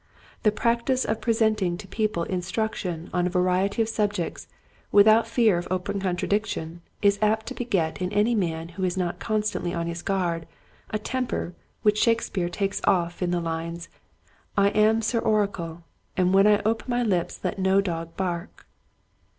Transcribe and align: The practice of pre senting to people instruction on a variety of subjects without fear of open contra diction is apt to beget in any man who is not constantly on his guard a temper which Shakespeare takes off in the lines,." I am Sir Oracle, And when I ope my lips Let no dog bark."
The 0.41 0.51
practice 0.51 1.05
of 1.05 1.21
pre 1.21 1.31
senting 1.35 1.77
to 1.77 1.87
people 1.87 2.23
instruction 2.23 3.11
on 3.13 3.27
a 3.27 3.29
variety 3.29 3.83
of 3.83 3.87
subjects 3.87 4.47
without 4.91 5.27
fear 5.27 5.59
of 5.59 5.67
open 5.69 5.99
contra 5.99 6.27
diction 6.27 6.81
is 7.03 7.19
apt 7.21 7.45
to 7.45 7.53
beget 7.53 8.01
in 8.01 8.11
any 8.11 8.33
man 8.33 8.69
who 8.69 8.83
is 8.83 8.97
not 8.97 9.19
constantly 9.19 9.75
on 9.75 9.85
his 9.85 10.01
guard 10.01 10.47
a 10.89 10.97
temper 10.97 11.53
which 11.83 11.99
Shakespeare 12.01 12.49
takes 12.49 12.81
off 12.85 13.21
in 13.21 13.29
the 13.29 13.39
lines,." 13.39 13.89
I 14.65 14.69
am 14.69 15.03
Sir 15.03 15.19
Oracle, 15.19 15.83
And 16.17 16.33
when 16.33 16.47
I 16.47 16.63
ope 16.65 16.87
my 16.87 17.03
lips 17.03 17.39
Let 17.43 17.59
no 17.59 17.79
dog 17.79 18.17
bark." 18.17 18.65